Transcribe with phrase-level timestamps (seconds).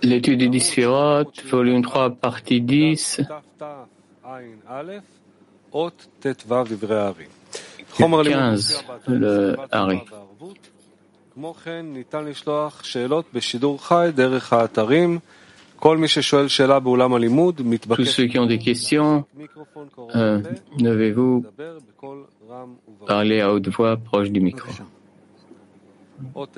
[0.00, 3.22] L'étude des Sphirot, volume 3, partie 10.
[9.08, 9.56] Le
[17.96, 19.24] Tous ceux qui ont des questions,
[20.14, 20.40] euh,
[20.78, 21.44] devez-vous
[23.06, 24.70] Parlez à haute voix proche du micro.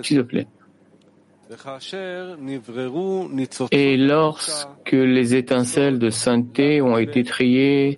[0.02, 0.46] S'il vous plaît.
[3.70, 7.96] Et lorsque les étincelles de sainteté ont été triées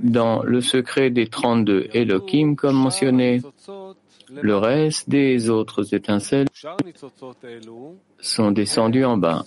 [0.00, 3.42] dans le secret des 32 Elohim, comme mentionné,
[4.30, 6.48] le reste des autres étincelles
[8.18, 9.44] sont descendues en bas.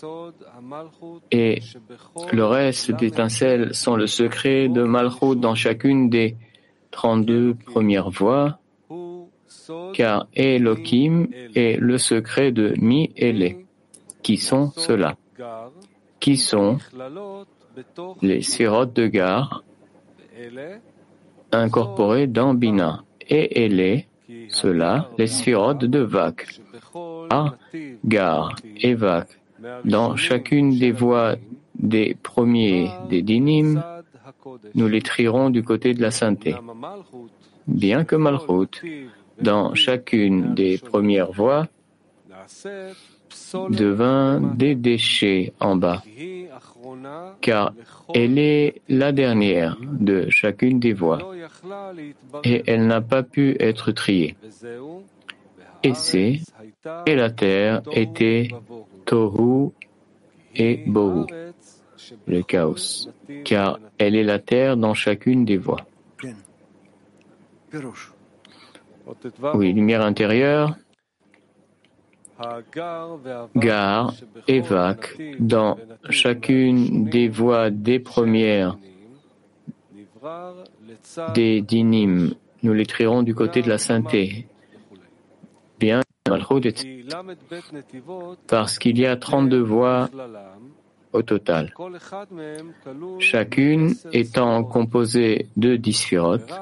[1.31, 1.59] Et
[2.31, 6.37] le reste d'étincelles sont le secret de Malchut dans chacune des
[6.97, 8.57] 32 premières voies,
[9.93, 13.57] car Elohim est le secret de Miele,
[14.23, 15.15] Qui sont ceux-là?
[16.19, 16.79] Qui sont
[18.23, 19.63] les sirotes de gare
[21.51, 23.03] incorporées dans Bina?
[23.29, 24.05] Et Ele,
[24.49, 26.47] cela, les sphirotes de Vak,
[27.29, 27.57] ah, à
[28.05, 29.27] Gar et Vak,
[29.85, 31.35] dans chacune des voies
[31.75, 33.83] des premiers des dinim,
[34.75, 36.55] nous les trierons du côté de la sainteté.
[37.67, 39.09] Bien que Malchut,
[39.41, 41.67] dans chacune des premières voies,
[43.69, 46.03] devint des déchets en bas,
[47.41, 47.73] car
[48.13, 51.19] elle est la dernière de chacune des voies,
[52.43, 54.35] et elle n'a pas pu être triée.
[55.83, 56.39] Et c'est,
[57.05, 58.49] et la terre était
[59.05, 59.71] Tohu
[60.55, 61.25] et Bohu
[62.27, 63.09] le chaos,
[63.43, 65.85] car elle est la terre dans chacune des voies.
[69.53, 70.75] Oui, lumière intérieure,
[73.55, 74.13] gare,
[74.47, 75.77] évaque, dans
[76.09, 78.77] chacune des voies des premières
[81.33, 82.33] des dynimes.
[82.63, 84.47] Nous l'écrirons du côté de la sainteté.
[85.79, 86.01] Bien,
[88.47, 90.09] parce qu'il y a 32 voies
[91.13, 91.73] au total,
[93.19, 96.53] chacune étant composée de dix sphirotes,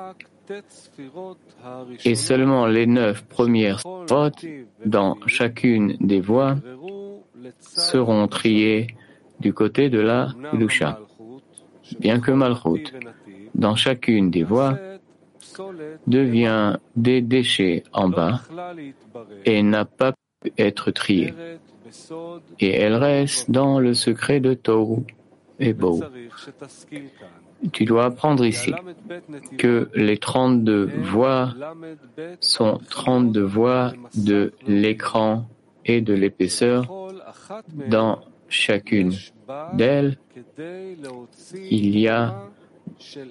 [2.04, 4.46] et seulement les neuf premières sphirotes
[4.86, 6.56] dans chacune des voies
[7.60, 8.88] seront triées
[9.40, 11.00] du côté de la Lusha.
[12.00, 12.94] Bien que Malchut,
[13.54, 14.78] dans chacune des voies,
[16.08, 18.42] devient des déchets en bas
[19.46, 21.34] et n'a pas pu être trié
[22.60, 25.04] et elle reste dans le secret de Tohu
[25.60, 26.02] et Bohu.
[27.72, 28.74] Tu dois apprendre ici
[29.58, 31.54] que les 32 voies
[32.40, 35.48] sont 32 voies de l'écran
[35.86, 36.92] et de l'épaisseur.
[37.90, 39.14] Dans chacune
[39.74, 40.18] d'elles,
[41.70, 42.36] il y a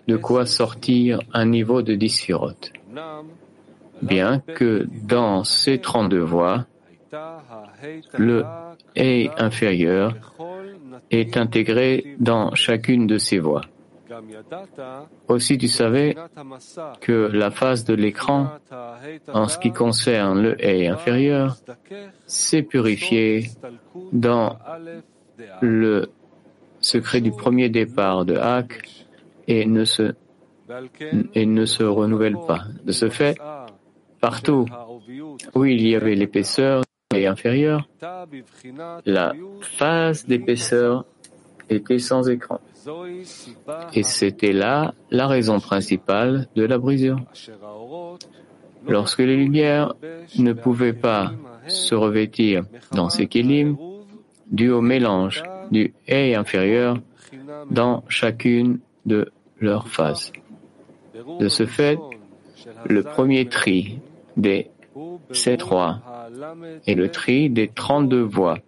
[0.07, 2.33] de quoi sortir un niveau de 10
[4.03, 6.67] Bien que dans ces 32 voies,
[8.19, 8.45] le
[8.97, 10.15] Hei inférieur
[11.11, 13.63] est intégré dans chacune de ces voies.
[15.29, 16.15] Aussi, tu savais
[17.01, 18.49] que la face de l'écran,
[19.33, 21.57] en ce qui concerne le Hei inférieur,
[22.27, 23.51] s'est purifiée
[24.13, 24.59] dans
[25.61, 26.11] le
[26.81, 29.07] secret du premier départ de Hak
[29.49, 32.65] et ne se renouvelle pas.
[32.85, 33.39] De ce fait,
[34.21, 34.67] partout
[35.55, 36.83] où il y avait l'épaisseur,
[37.15, 37.89] et inférieure,
[39.07, 41.05] la phase d'épaisseur
[41.71, 42.61] était sans écran.
[43.95, 47.21] Et c'était là la raison principale de la brisure.
[48.87, 49.95] Lorsque les lumières
[50.39, 51.33] ne pouvaient pas
[51.69, 53.77] se revêtir dans ces kélims,
[54.51, 56.99] dû au mélange du et inférieur
[57.71, 60.33] dans chacune de leurs phases.
[61.41, 61.99] De ce fait,
[62.87, 63.99] le premier tri
[64.37, 64.71] des
[65.33, 65.99] C3
[66.87, 68.59] et le tri des 32 voies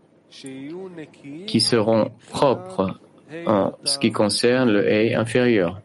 [1.47, 2.99] qui seront propres
[3.47, 5.81] en ce qui concerne le A inférieur.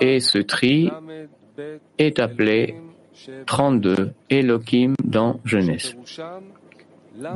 [0.00, 0.90] Et ce tri
[1.98, 2.74] est appelé
[3.46, 5.96] 32 Elohim dans Genèse,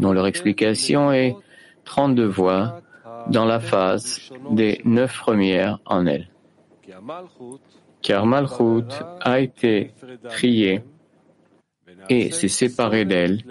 [0.01, 1.35] dont leur explication est
[1.85, 2.81] 32 voix
[3.29, 6.29] dans la phase des neuf premières en elle.
[8.03, 8.89] Car Malchut
[9.21, 9.93] a été
[10.29, 10.83] trié
[12.09, 13.43] et s'est séparé d'elle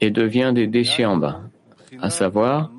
[0.00, 1.40] et devient des déchets en bas,
[2.00, 2.70] à savoir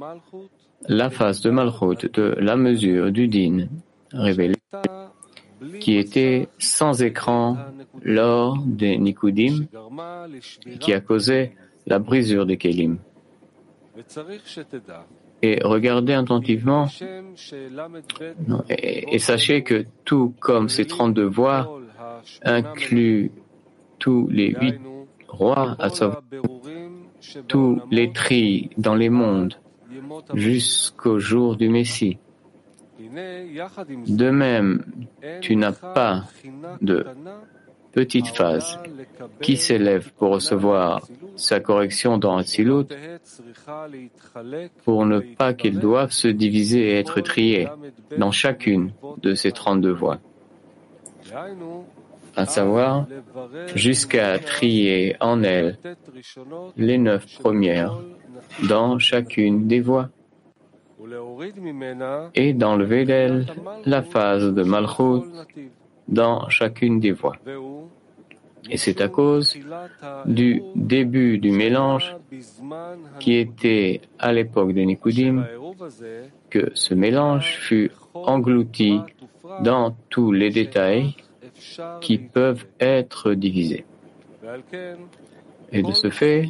[0.87, 3.67] la phase de Malchut de la mesure du din
[4.11, 4.55] révélé
[5.79, 7.57] qui était sans écran
[8.03, 9.65] lors des Nikudim
[10.79, 11.53] qui a causé
[11.85, 12.97] la brisure des Kélim.
[15.41, 16.87] Et regardez attentivement
[18.69, 21.79] et, et, sachez que tout comme ces 32 voix
[22.43, 23.31] inclut
[23.99, 24.79] tous les huit
[25.27, 25.77] rois,
[27.47, 29.55] tous les tris dans les mondes
[30.33, 32.17] jusqu'au jour du Messie.
[34.07, 34.83] De même,
[35.41, 36.23] tu n'as pas
[36.81, 37.05] de
[37.91, 38.79] petite phase
[39.41, 41.01] qui s'élève pour recevoir
[41.35, 42.85] sa correction dans Atzilut
[44.83, 47.67] pour ne pas qu'ils doivent se diviser et être triés
[48.17, 48.91] dans chacune
[49.23, 50.19] de ces 32 voies?
[52.37, 53.07] À savoir,
[53.73, 55.77] jusqu'à trier en elles
[56.77, 57.99] les neuf premières
[58.69, 60.09] dans chacune des voies
[62.35, 63.47] et d'enlever d'elle
[63.85, 65.23] la phase de Malchut
[66.07, 67.37] dans chacune des voies.
[68.69, 69.57] Et c'est à cause
[70.25, 72.15] du début du mélange
[73.19, 75.45] qui était à l'époque de Nikudim
[76.49, 78.99] que ce mélange fut englouti
[79.63, 81.15] dans tous les détails
[82.01, 83.85] qui peuvent être divisés.
[85.71, 86.49] Et de ce fait,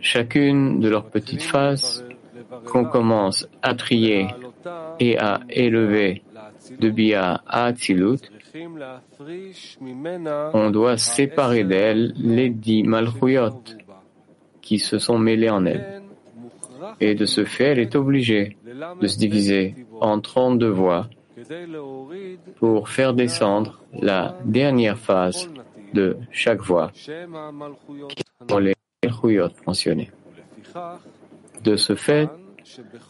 [0.00, 2.04] chacune de leurs petites phases
[2.66, 4.28] qu'on commence à trier
[4.98, 6.22] et à élever
[6.78, 8.20] de Bia à Atzilut,
[10.54, 13.62] on doit séparer d'elle les dix malchouyot
[14.60, 16.02] qui se sont mêlés en elle.
[17.00, 18.56] Et de ce fait, elle est obligée
[19.00, 21.08] de se diviser en 32 voies
[22.58, 25.48] pour faire descendre la dernière phase
[25.94, 30.10] de chaque voie qui sont les malchouyot mentionnés.
[31.64, 32.28] De ce fait,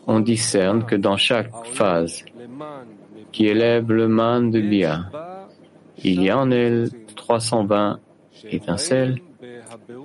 [0.07, 2.25] on discerne que dans chaque phase
[3.33, 5.11] qui élève le man de Bia,
[6.03, 8.01] il y a en elle 320
[8.51, 9.21] étincelles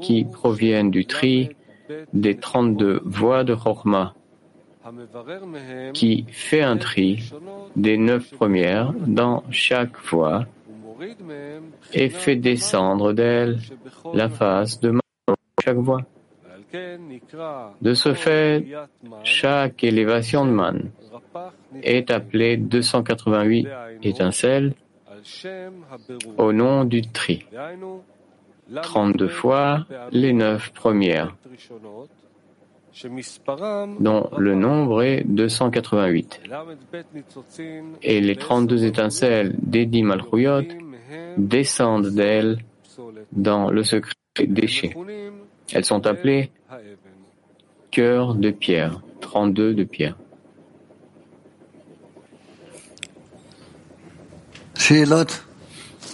[0.02, 1.56] qui proviennent du tri
[2.14, 4.16] des 32 voies de Chorma,
[5.94, 7.32] qui fait un tri
[7.76, 10.46] des neuf premières dans chaque voie
[11.94, 13.60] et fait descendre d'elle
[14.14, 14.94] la phase de
[15.64, 16.02] chaque voie.
[17.82, 18.66] De ce fait,
[19.24, 20.92] chaque élévation de man
[21.82, 23.68] est appelée 288
[24.04, 24.74] étincelles
[26.38, 27.46] au nom du tri.
[28.82, 31.36] 32 fois les neuf premières,
[34.00, 36.42] dont le nombre est 288.
[38.02, 40.64] Et les 32 étincelles d'Edi Malchouyot
[41.38, 42.60] descendent d'elles
[43.32, 44.14] dans le secret
[44.48, 44.96] déchet.
[45.74, 46.52] Elles sont appelées
[47.92, 50.18] cœur de pierre, 32 de pierre.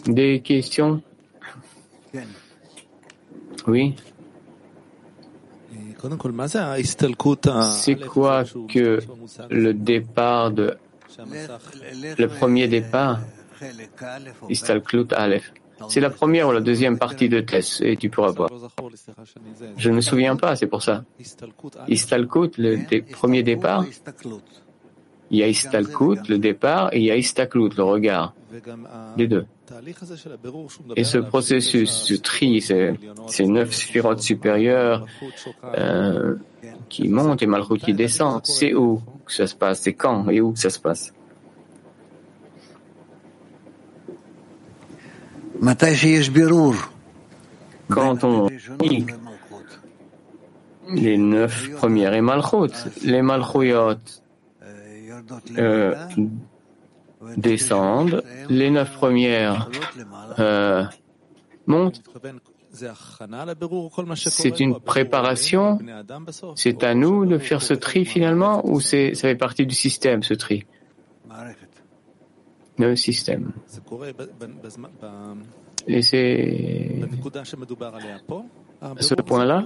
[0.06, 1.02] Des questions?
[3.68, 3.96] Oui.
[7.72, 9.00] C'est quoi que
[9.50, 10.78] le départ de
[12.18, 13.20] le premier départ?
[14.50, 15.52] Istalklut Aleph
[15.90, 18.50] c'est la première ou la deuxième partie de Tess et tu pourras voir.
[19.78, 21.04] Je ne me souviens pas, c'est pour ça.
[21.88, 23.86] Istalkut, le premier départ?
[25.30, 28.34] Il y a Istalkut, le départ, et il y a Istaklut, le regard.
[29.18, 29.46] Les deux.
[30.96, 35.06] Et ce processus, ce tri, ces, neuf sphirotes supérieures
[35.78, 36.36] euh,
[36.90, 39.82] qui montent et Malchut qui descend, c'est où que ça se passe?
[39.82, 40.30] C'est quand?
[40.30, 41.14] Et où ça se passe?
[47.90, 48.48] Quand on
[48.82, 49.06] lit
[50.94, 53.96] les neuf premières et Malchut, les Malchuyot
[55.58, 55.96] euh,
[57.38, 59.70] descendent, les neuf premières
[60.40, 60.84] euh,
[61.66, 62.02] montent.
[64.16, 65.78] C'est une préparation,
[66.56, 70.24] c'est à nous de faire ce tri finalement ou c'est ça fait partie du système
[70.24, 70.66] ce tri?
[72.78, 73.52] Le système.
[75.88, 77.02] Et c'est
[79.00, 79.66] ce point-là,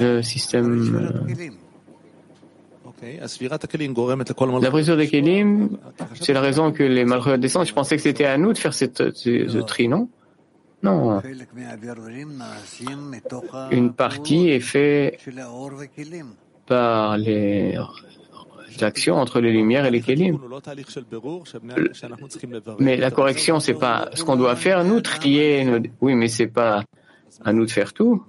[0.00, 1.28] le système.
[4.60, 5.78] La brisure des Kélim,
[6.20, 7.66] c'est la raison que les malheureux descendent.
[7.66, 10.08] Je pensais que c'était à nous de faire cette, ce, tri, non?
[10.82, 11.20] Non.
[13.70, 15.18] Une partie est faite
[16.66, 17.78] par les
[18.80, 20.38] l'action entre les lumières et les kélim.
[22.78, 24.84] Mais la correction, c'est pas ce qu'on doit faire.
[24.84, 25.66] Nous trier,
[26.00, 26.82] oui, mais c'est pas
[27.44, 28.22] à nous de faire tout.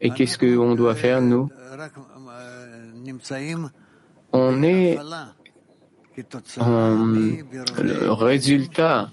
[0.00, 1.48] Et qu'est-ce qu'on doit faire nous?
[4.32, 4.98] On est
[7.78, 9.10] le résultat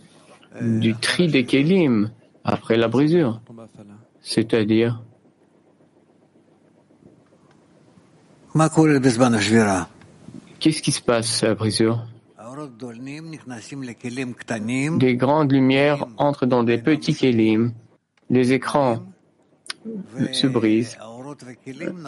[0.61, 2.11] du tri des kélim
[2.43, 3.41] après la brisure,
[4.21, 5.01] c'est-à-dire
[10.59, 12.05] Qu'est-ce qui se passe à la brisure?
[14.97, 17.73] Des grandes lumières entrent dans des petits kélim,
[18.29, 19.03] les écrans
[20.31, 20.97] se brisent,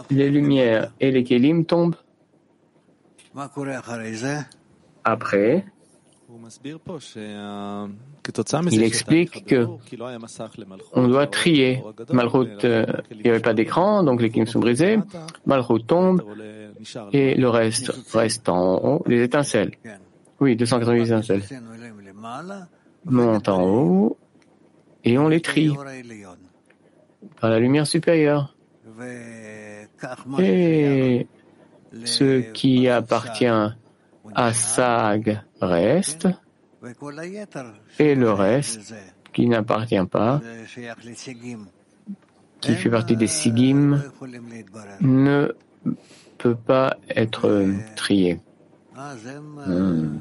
[0.09, 1.95] les lumières et les kélim tombent.
[5.03, 5.65] Après,
[8.71, 9.67] il explique que
[10.93, 11.83] on doit trier.
[12.11, 14.99] Malchut, euh, il n'y avait pas d'écran, donc les kélim sont brisés.
[15.45, 16.21] Malchut tombe
[17.13, 19.71] et le reste reste en haut, les étincelles.
[20.39, 21.43] Oui, 288 étincelles
[23.05, 24.17] montent en haut
[25.03, 25.71] et on les trie
[27.39, 28.56] par la lumière supérieure.
[30.39, 31.27] Et
[32.03, 36.27] ce qui appartient à Sag reste,
[37.99, 38.93] et le reste
[39.33, 40.41] qui n'appartient pas,
[42.61, 44.01] qui fait partie des Sigim,
[45.01, 45.51] ne
[46.37, 48.39] peut pas être trié.
[49.67, 50.17] Hmm.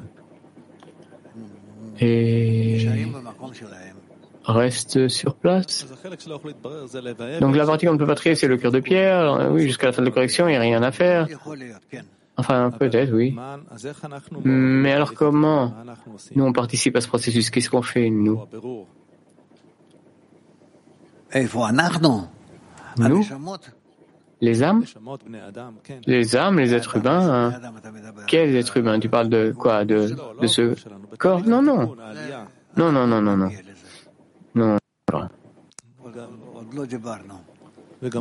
[1.99, 2.87] Et
[4.47, 5.85] reste sur place.
[7.39, 9.49] Donc la partie qu'on ne peut pas trier, c'est le cœur de pierre.
[9.51, 11.27] Oui, jusqu'à la fin de la correction, il n'y a rien à faire.
[12.37, 13.35] Enfin, peut-être, oui.
[14.43, 15.73] Mais alors comment
[16.35, 17.49] nous on participe à ce processus?
[17.49, 18.41] Qu'est-ce qu'on fait, nous?
[22.99, 23.25] Nous?
[24.39, 24.83] Les âmes?
[26.05, 27.59] Les âmes, les êtres humains hein.
[28.27, 28.99] Quels êtres humains?
[28.99, 29.83] Tu parles de quoi?
[29.83, 30.75] De, de ce
[31.17, 31.41] corps?
[31.43, 31.95] Non, non.
[32.77, 33.49] Non, non, non, non, non.
[34.57, 34.77] Non,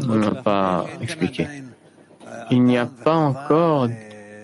[0.09, 1.47] on n'a pas expliqué.
[2.51, 3.89] Il n'y a pas encore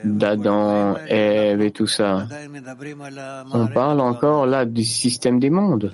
[0.04, 2.26] d'Adam, Ève et tout ça.
[3.52, 5.92] On parle encore là du système des mondes.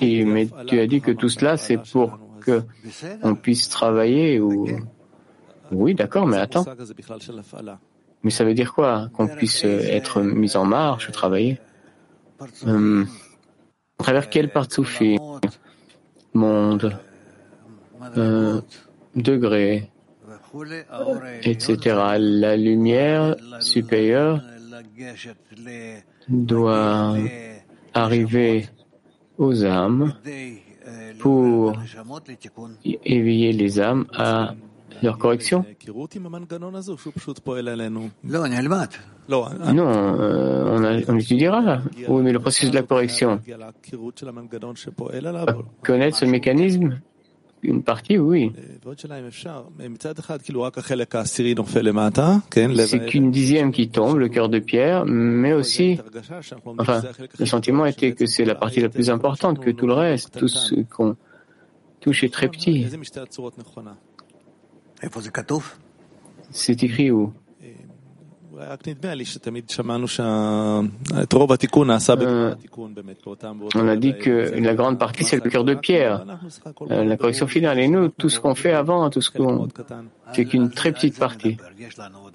[0.00, 2.62] mais tu as dit que tout cela, c'est pour que
[3.22, 4.66] on puisse travailler ou...
[5.72, 6.64] Oui, d'accord, mais attends.
[8.22, 11.60] Mais ça veut dire quoi Qu'on puisse être mis en marche travailler?
[12.66, 13.06] Hum.
[14.02, 15.18] Travers quel partoufi
[16.32, 16.96] Monde,
[18.16, 18.60] euh,
[19.14, 19.90] degré,
[21.42, 21.76] etc.
[22.18, 24.42] La lumière supérieure
[26.28, 27.16] doit
[27.92, 28.68] arriver
[29.38, 30.14] aux âmes
[31.18, 31.74] pour
[33.04, 34.54] éveiller les âmes à
[35.02, 35.64] leur correction
[39.72, 41.80] Non, euh, on, a, on étudiera.
[42.08, 43.40] Oui, mais le processus de la correction.
[45.82, 47.00] Connaître ce mécanisme
[47.62, 48.52] une partie, oui.
[52.86, 55.98] C'est qu'une dixième qui tombe, le cœur de pierre, mais aussi,
[56.78, 57.02] enfin,
[57.38, 60.48] le sentiment était que c'est la partie la plus importante que tout le reste, tout
[60.48, 61.16] ce qu'on
[62.00, 62.86] touche est très petit.
[66.50, 67.32] C'est écrit où
[68.60, 68.76] euh,
[73.74, 76.26] on a dit que la grande partie, c'est le cœur de pierre,
[76.90, 77.78] euh, la correction finale.
[77.78, 79.68] Et nous, tout ce qu'on fait avant, tout ce qu'on...
[80.34, 81.56] C'est qu'une très petite partie.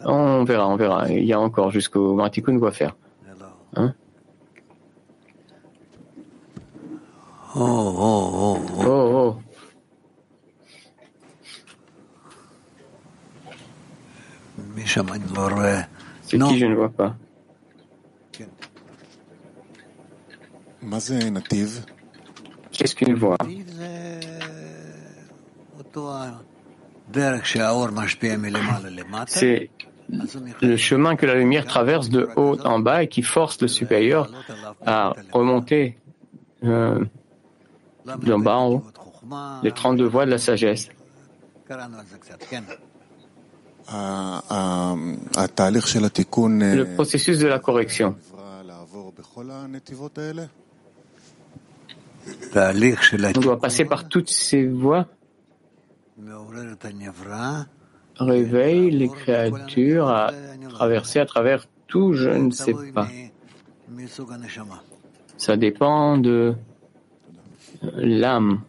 [0.04, 1.10] On verra, on verra.
[1.10, 2.96] Il y a encore jusqu'au Martikun quoi faire.
[3.76, 3.94] Hein
[7.56, 8.86] oh, oh, oh, oh.
[8.86, 9.36] oh, oh.
[16.24, 17.16] C'est qui je ne vois pas.
[22.72, 23.38] Qu'est-ce qu'une voix
[29.28, 29.70] C'est
[30.62, 34.30] le chemin que la lumière traverse de haut en bas et qui force le supérieur
[34.86, 35.98] à remonter
[36.64, 37.04] euh,
[38.06, 38.84] d'en bas en haut.
[39.64, 40.90] Les 32 voies de la sagesse.
[46.76, 48.16] Le processus de la correction.
[53.36, 55.08] On doit passer par toutes ces voies.
[58.18, 60.32] Réveille les créatures à
[60.70, 63.08] traverser à travers tout, je ne sais pas.
[65.38, 66.56] Ça dépend de
[67.94, 68.62] l'âme.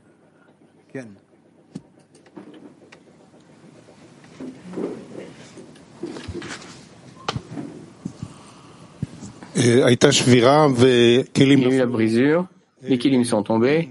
[9.56, 12.46] Il y a eu la brisure,
[12.82, 13.88] les kilim sont tombés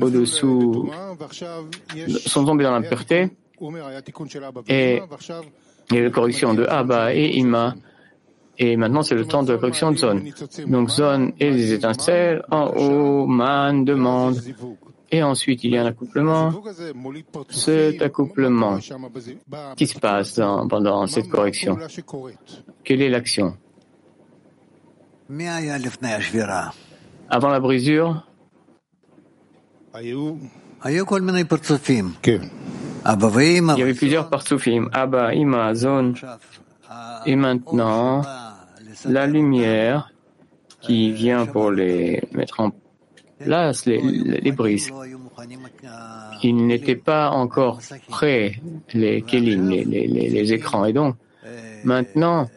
[0.00, 0.88] au-dessous,
[2.26, 3.30] sont tombés dans l'impureté
[4.68, 5.02] et
[5.90, 7.74] Il y a la correction de Abba et Ima.
[8.58, 10.30] Et maintenant, c'est le temps de la correction de zone.
[10.66, 12.44] Donc, zone et les étincelles.
[12.50, 14.38] En haut, man demande.
[15.10, 16.52] Et ensuite, il y a un accouplement.
[17.48, 18.78] Cet accouplement,
[19.76, 21.78] qui se passe pendant cette correction
[22.84, 23.56] Quelle est l'action
[27.28, 28.26] Avant la brisure,
[33.76, 34.88] il y avait plusieurs parsoufim.
[34.92, 36.14] Abba, Ima, zone.
[37.26, 38.22] Et maintenant,
[39.04, 40.12] la lumière
[40.80, 42.72] qui vient pour les mettre en
[43.38, 44.90] place, les, les brises.
[46.42, 48.60] Ils n'étaient pas encore prêts,
[48.94, 50.84] les kelim, les, les, les, écrans.
[50.86, 51.14] Et donc,
[51.84, 52.48] maintenant,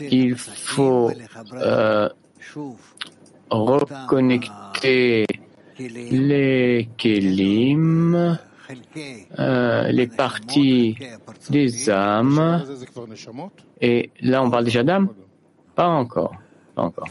[0.00, 1.10] il faut
[1.54, 2.08] euh,
[3.50, 5.26] reconnecter
[5.78, 8.38] les kelim,
[9.38, 10.96] euh, les parties
[11.50, 12.64] des âmes.
[13.80, 15.08] Et là, on parle déjà d'âme
[15.74, 16.34] Pas encore.
[16.74, 17.08] Pas encore.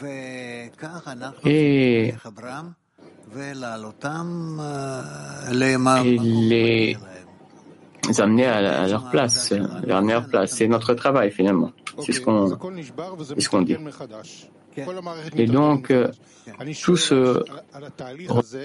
[1.46, 2.14] Et
[5.52, 6.98] les
[8.18, 9.54] amener à, leur place,
[9.86, 10.52] leur meilleure place.
[10.52, 11.72] C'est notre travail finalement.
[12.00, 12.58] C'est ce qu'on
[13.38, 13.78] ce qu'on dit.
[15.36, 16.10] Et donc, euh,
[16.82, 17.44] tout ce...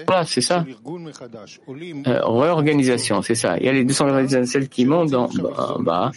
[0.07, 0.65] Voilà, c'est ça.
[2.07, 3.57] Euh, réorganisation, c'est ça.
[3.57, 6.11] Il y a les 290 celles qui montent en bas,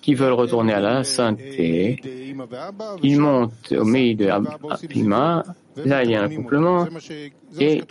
[0.00, 2.00] qui veulent retourner à la sainteté.
[3.02, 5.44] Ils montent au milieu de Abima.
[5.76, 6.86] Là, il y a un accouplement.
[7.58, 7.82] Et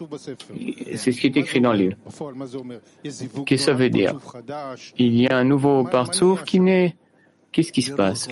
[0.95, 1.97] c'est ce qui est écrit dans le livre.
[3.03, 4.15] Qu'est-ce que ça veut dire
[4.97, 6.95] Il y a un nouveau partsouf qui naît.
[7.51, 8.27] Qu'est-ce qui se passe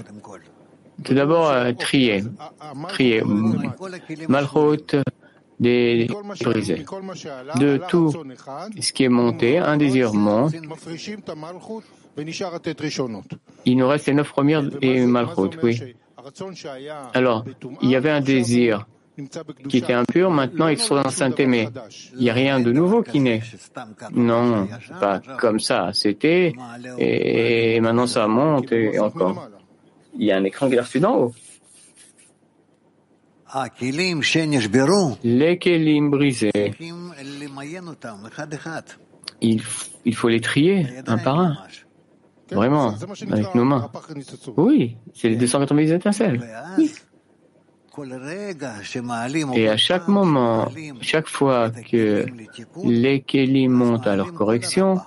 [1.04, 2.24] Tout d'abord, euh, trier.
[2.90, 3.24] Trier.
[4.28, 4.98] Malchut
[5.60, 6.08] des
[6.42, 6.86] brisés.
[7.60, 8.14] De tout
[8.80, 10.54] ce qui est monté, un désir monte.
[13.66, 15.96] Il nous reste les neuf premières et Malchut, oui.
[17.14, 17.46] Alors,
[17.82, 18.86] il y avait un désir
[19.68, 21.70] qui était impur, maintenant ils sont dans sainteté, mais
[22.14, 23.42] il n'y a rien de nouveau qui naît.
[24.12, 24.68] Non,
[25.00, 25.90] pas comme ça.
[25.94, 26.54] C'était,
[26.98, 29.50] et maintenant ça monte et encore.
[30.20, 31.34] Il y a un écran qui est reçu d'en haut.
[35.24, 36.52] Les kelim brisés,
[39.42, 39.62] il,
[40.06, 41.58] il faut les trier un par un.
[42.52, 42.96] Vraiment,
[43.32, 43.90] avec nos mains.
[44.56, 46.42] Oui, c'est les 290 étincelles.
[46.78, 46.92] Oui.
[49.56, 52.26] Et à chaque moment, chaque fois que
[52.84, 55.00] les kelim montent à leur correction,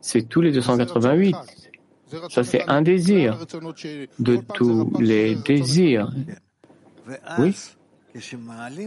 [0.00, 1.36] c'est tous les 288.
[2.28, 3.38] Ça, c'est un désir
[4.18, 6.12] de tous les désirs.
[7.38, 7.56] Oui.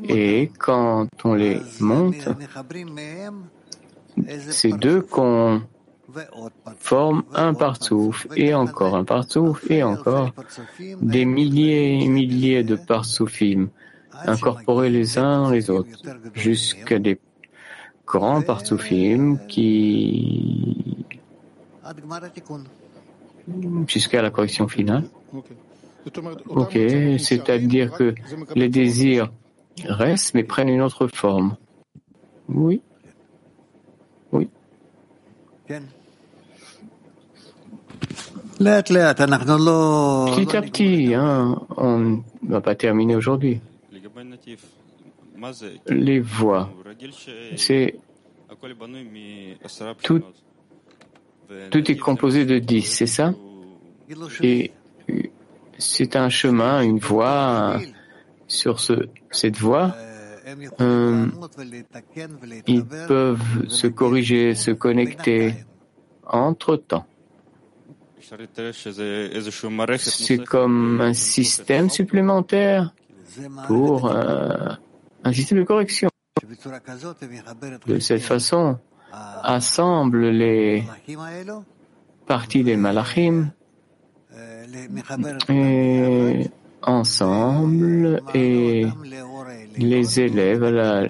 [0.09, 2.27] Et quand on les monte,
[4.49, 5.61] c'est deux qu'on
[6.77, 10.31] forme un partsouf et encore un partsouf et encore
[11.01, 13.69] des milliers et milliers de partsoufim
[14.25, 15.99] incorporés les uns les autres
[16.33, 17.19] jusqu'à des
[18.05, 20.97] grands partsoufim qui
[23.87, 25.03] jusqu'à la correction finale.
[26.47, 26.77] Ok,
[27.19, 28.13] c'est-à-dire que
[28.55, 29.31] les désirs
[29.85, 31.55] restent mais prennent une autre forme.
[32.49, 32.81] Oui.
[34.31, 34.49] Oui.
[40.35, 43.59] Petit à petit, hein, on ne va pas terminer aujourd'hui.
[45.87, 46.69] Les voix,
[47.55, 47.95] c'est
[51.71, 53.33] tout, est composé de dix, c'est ça?
[54.41, 54.71] Et
[55.77, 57.79] c'est un chemin, une voie.
[58.45, 59.95] Sur ce, cette voie,
[60.79, 61.27] euh,
[62.67, 65.53] ils peuvent se corriger, se connecter
[66.27, 67.05] entre-temps.
[69.97, 72.93] C'est comme un système supplémentaire
[73.67, 74.69] pour euh,
[75.23, 76.09] un système de correction.
[77.87, 78.77] De cette façon,
[79.11, 80.83] assemble les
[82.25, 83.51] parties des malachim
[85.49, 86.47] et
[86.81, 88.87] ensemble et
[89.77, 91.09] les élève à la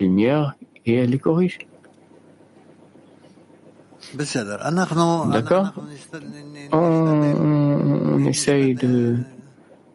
[0.00, 0.54] lumière
[0.86, 1.58] et elle les corrige.
[5.26, 5.72] D'accord
[6.72, 9.18] on, essaye de...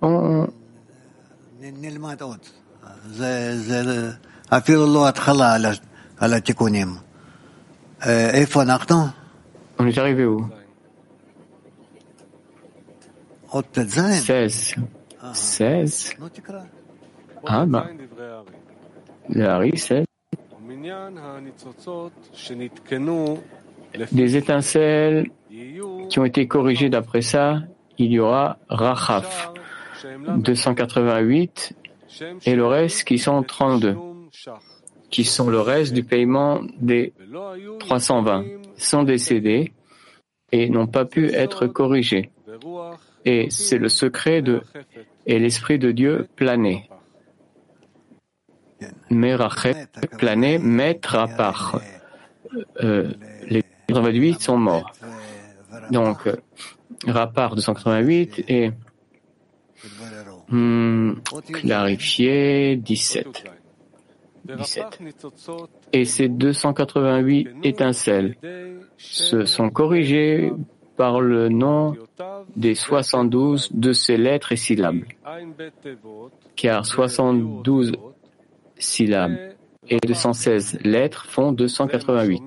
[0.02, 0.48] On,
[9.80, 10.46] on est arrivé où
[14.12, 14.76] 16.
[15.34, 16.16] 16.
[17.46, 17.88] Ah bah.
[19.30, 20.06] Le Hari 16
[24.12, 25.30] des étincelles
[26.10, 27.62] qui ont été corrigés d'après ça,
[27.98, 29.52] il y aura Rachaf
[30.38, 31.74] 288
[32.46, 33.96] et le reste qui sont 32,
[35.10, 37.14] qui sont le reste du paiement des
[37.80, 38.46] 320,
[38.78, 39.74] sont décédés
[40.52, 42.32] et n'ont pas pu être corrigés.
[43.26, 44.62] Et c'est le secret de
[45.26, 46.90] et l'Esprit de Dieu plané.
[49.10, 51.80] Merachet, plané, mettre à part.
[52.84, 53.14] Euh,
[53.90, 54.92] les 88 sont morts.
[55.92, 56.30] Donc,
[57.08, 58.72] rapport 288 et
[60.50, 61.14] hmm,
[61.54, 63.46] clarifié 17.
[64.46, 65.00] 17.
[65.94, 68.36] Et ces 288 étincelles
[68.98, 70.52] se sont corrigées
[70.98, 71.96] par le nom
[72.56, 75.04] des 72 de ces lettres et syllabes,
[76.56, 77.94] car 72
[78.78, 79.38] syllabes
[79.90, 82.42] et 216 lettres font 288.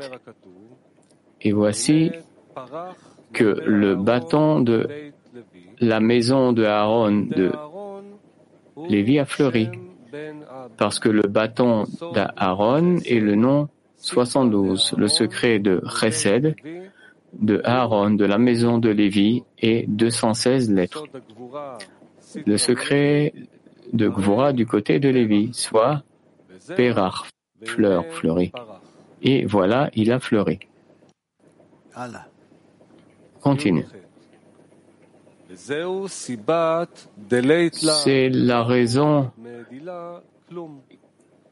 [1.46, 2.10] Et voici
[3.32, 4.88] que le bâton de
[5.78, 7.52] la maison de Aaron de
[8.88, 9.68] Lévi a fleuri,
[10.76, 16.56] parce que le bâton d'Aaron est le nom 72, le secret de Chesed,
[17.32, 21.04] de Aaron, de la maison de Lévi, est 216 lettres.
[22.44, 23.32] Le secret
[23.92, 26.02] de Gvora du côté de Lévi, soit
[26.74, 27.30] Perach,
[27.62, 28.50] fleur, fleuri.
[29.22, 30.58] Et voilà, il a fleuri.
[33.40, 33.86] Continue.
[35.54, 35.82] C'est
[38.28, 39.30] la raison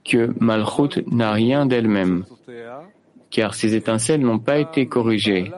[0.04, 2.24] que Malchut n'a rien d'elle-même,
[3.30, 5.50] car ses étincelles n'ont pas été corrigées,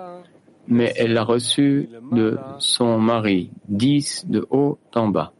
[0.68, 5.32] mais elle l'a reçu de son mari, dix de haut en bas.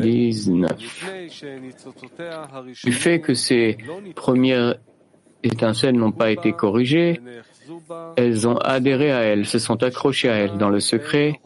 [0.00, 0.70] 19.
[2.84, 3.78] Du fait que ces
[4.14, 4.76] premières
[5.42, 7.20] étincelles n'ont pas été corrigées,
[8.16, 11.40] elles ont adhéré à elle, se sont accrochées à elle dans le secret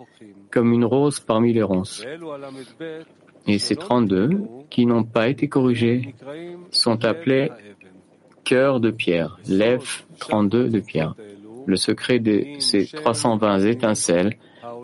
[0.51, 2.05] comme une rose parmi les ronces.
[3.47, 4.31] Et ces 32
[4.71, 6.15] qui n'ont pas été corrigées
[6.71, 7.51] sont appelés
[8.45, 11.15] cœurs de pierre, lèvres 32 de pierre.
[11.67, 14.37] Le secret de ces 320 étincelles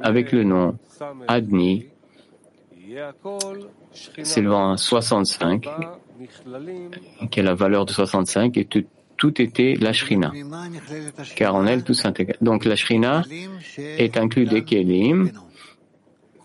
[0.03, 0.77] avec le nom
[1.29, 1.87] Adni
[4.22, 5.68] s'élevant à 65,
[7.31, 8.85] qui a la valeur de 65, et tout,
[9.16, 10.33] tout était la shrina,
[11.37, 12.35] car en elle tout s'intègre.
[12.40, 13.22] Donc la shrina
[13.79, 15.31] est inclus des kelim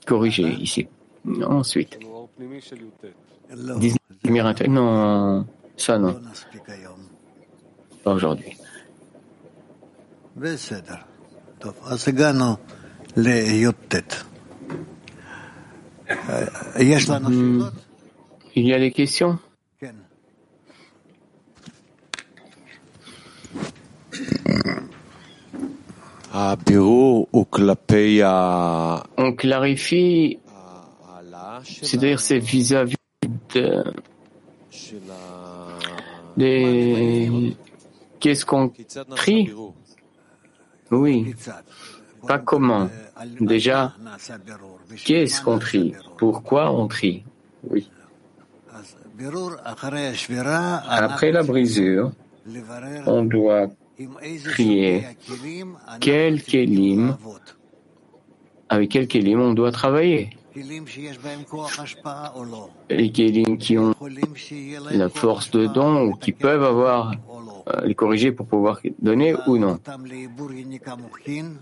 [0.06, 0.88] corrigés ici.
[1.44, 2.00] Ensuite,
[3.50, 3.98] 19
[4.70, 6.20] non, ça non,
[8.04, 8.56] pas aujourd'hui.
[17.30, 17.64] Hmm.
[18.56, 19.40] Il y a des questions?
[29.18, 30.38] On clarifie,
[31.64, 32.96] c'est-à-dire c'est vis-à-vis
[33.56, 33.84] de.
[38.20, 38.72] Qu'est-ce qu'on
[39.16, 39.52] trie?
[40.92, 41.34] Oui,
[42.28, 42.88] pas comment.
[43.40, 43.96] Déjà,
[45.06, 45.96] qu'est-ce qu'on trie?
[46.20, 47.24] Pourquoi on trie?
[47.68, 47.90] Oui.
[50.88, 52.12] Après la brisure,
[53.08, 53.70] on doit
[54.46, 55.04] trier
[56.00, 57.18] quel kelim,
[58.70, 60.30] avec quel kelim on doit travailler.
[62.90, 63.94] Les kelim qui ont
[64.92, 67.14] la force de don ou qui peuvent avoir
[67.68, 69.80] euh, les corriger pour pouvoir donner ou non.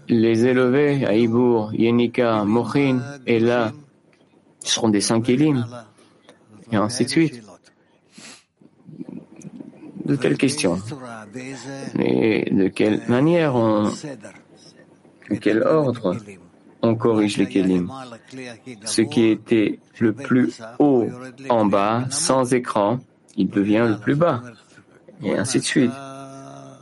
[0.07, 3.73] Les élevés à Ibour, Yenika, Mochin et là
[4.59, 5.65] seront des cinq kelim
[6.71, 7.43] et ainsi de suite
[10.05, 10.79] de telles questions.
[11.99, 13.91] Et de quelle manière on,
[15.41, 16.15] quel ordre
[16.81, 17.91] on corrige les kelim?
[18.85, 21.07] Ce qui était le plus haut
[21.49, 22.99] en bas, sans écran,
[23.35, 24.41] il devient le plus bas.
[25.23, 25.91] Et ainsi de suite.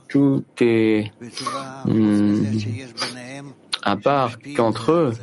[0.09, 1.12] Tout est
[1.86, 2.43] hmm,
[3.81, 5.13] à part qu'entre eux,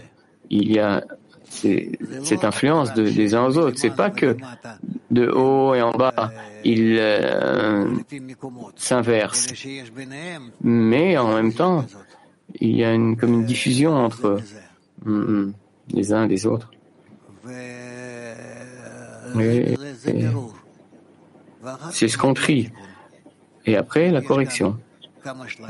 [0.51, 1.05] il y a
[1.51, 3.79] cette influence des uns aux autres.
[3.79, 4.37] C'est pas que
[5.11, 6.33] de haut et en bas,
[6.65, 7.87] ils euh,
[8.77, 9.53] s'inversent,
[10.63, 11.85] mais en même temps,
[12.61, 14.39] il y a une, comme une diffusion entre
[15.05, 15.53] mm, mm,
[15.93, 16.71] les uns et les autres.
[21.93, 22.71] C'est ce qu'on trie.
[23.67, 24.79] Et après, la correction.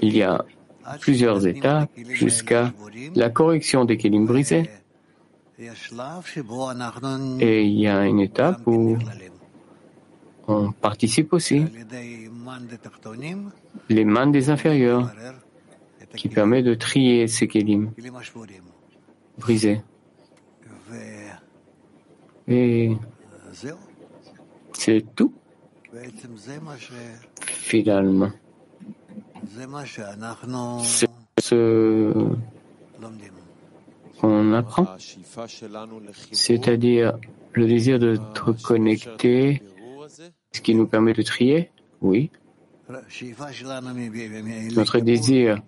[0.00, 0.44] Il y a
[1.00, 2.72] plusieurs étapes jusqu'à
[3.14, 4.70] la correction des kélim brisés.
[7.40, 8.96] Et il y a une étape où
[10.48, 11.64] on participe aussi,
[13.88, 15.12] les mains des inférieurs,
[16.16, 17.92] qui permet de trier ces kelim
[19.38, 19.82] brisés.
[22.48, 22.96] Et
[24.72, 25.32] c'est tout,
[27.46, 28.30] finalement.
[30.82, 32.36] C'est ce
[34.20, 34.86] qu'on apprend,
[36.32, 37.18] c'est-à-dire
[37.52, 39.62] le désir d'être connecté,
[40.52, 42.30] ce qui nous permet de trier, oui.
[44.74, 45.62] Notre désir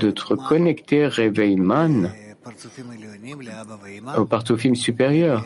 [0.00, 2.12] d'être connecté réveille Man
[4.16, 5.44] au partoufim supérieur.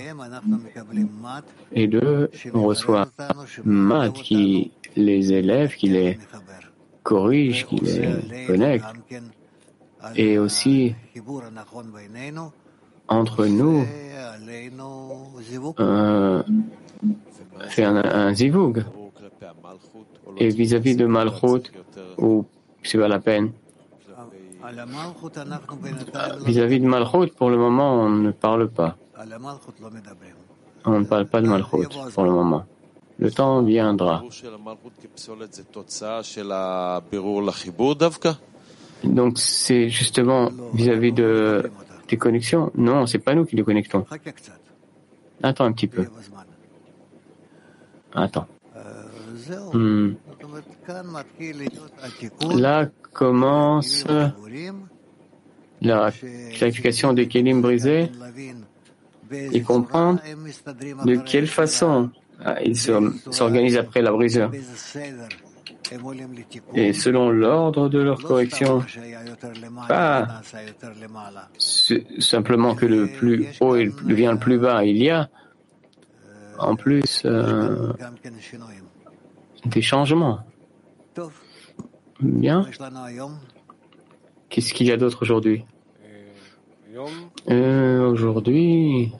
[1.72, 3.08] Et deux, on reçoit
[3.64, 6.18] Mat qui les élève, qui les
[7.02, 8.84] corrige, qui les connecte.
[10.16, 10.94] Et aussi,
[13.08, 13.84] entre nous,
[15.80, 16.42] euh,
[17.68, 18.84] fait un, zivug.
[20.38, 21.72] Et vis-à-vis de Malchut,
[22.18, 22.44] ou
[22.82, 23.52] c'est pas la peine.
[26.46, 28.96] Vis-à-vis de Malchut, pour le moment, on ne parle pas.
[30.84, 32.64] On ne parle pas de Malchut pour le moment.
[33.18, 34.22] Le temps viendra.
[39.04, 41.70] Donc c'est justement vis-à-vis de
[42.08, 42.70] des connexions.
[42.74, 44.04] Non, c'est pas nous qui les connectons.
[45.42, 46.06] Attends un petit peu.
[48.14, 48.46] Attends.
[49.72, 50.12] Hmm.
[52.54, 54.04] Là commence
[55.80, 56.10] la
[56.54, 58.10] clarification des kelim brisés
[59.32, 60.20] et comprendre
[61.04, 62.10] de quelle façon
[62.44, 64.50] ah, ils s'organisent après la brisure.
[66.74, 68.82] Et selon l'ordre de leur correction,
[69.88, 70.40] pas
[72.18, 75.28] simplement que le plus haut devient le plus bas, il y a
[76.58, 77.92] en plus euh,
[79.66, 80.40] des changements.
[82.20, 82.66] Bien.
[84.48, 85.64] Qu'est-ce qu'il y a d'autre aujourd'hui?
[87.50, 89.12] Euh, Aujourd'hui.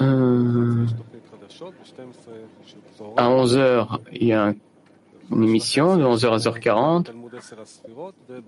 [0.00, 0.86] Euh,
[3.16, 4.54] à 11h, il y a
[5.30, 7.06] une émission de 11h à 11h40.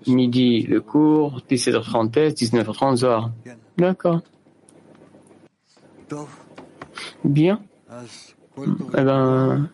[0.07, 3.31] Midi, le cours, 17h30, 19h30, Zohar.
[3.77, 4.21] D'accord.
[7.23, 7.61] Bien.
[8.97, 9.69] Eh ben,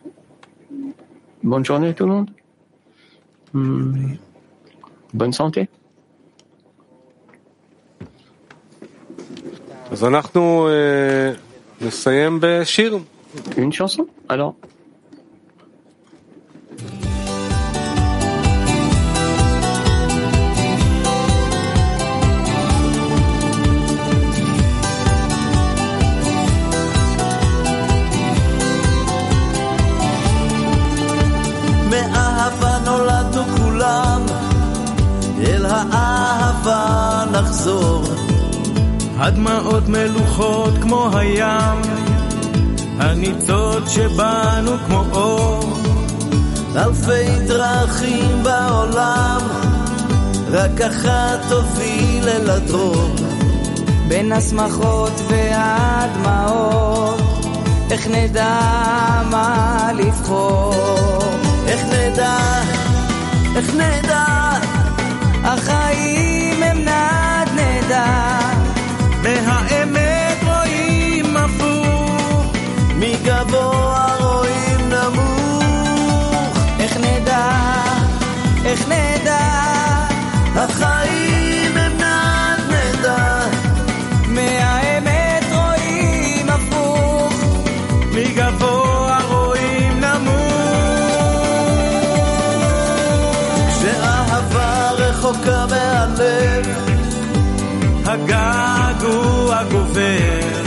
[1.42, 2.30] bonne journée à tout le monde.
[3.52, 4.14] Hmm.
[5.12, 5.68] Bonne santé.
[13.56, 14.56] Une chanson Alors?
[50.86, 53.14] אחת תוביל אל הדרום.
[54.08, 57.20] בין השמחות והדמעות,
[57.90, 58.60] איך נדע
[59.30, 60.74] מה לבחור?
[61.66, 62.38] איך נדע,
[63.56, 64.31] איך נדע
[99.92, 100.62] גובר.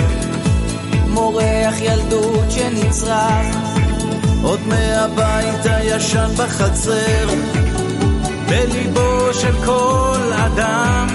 [1.07, 3.55] מורח ילדות שנצרח,
[4.43, 7.27] עוד מהבית הישן בחצר.
[8.49, 11.07] בליבו של כל אדם,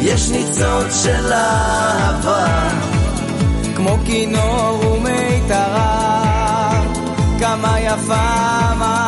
[0.00, 2.68] יש ניצוץ של אהבה,
[3.76, 6.70] כמו כינור ומיתרה,
[7.38, 9.07] כמה יפה, מה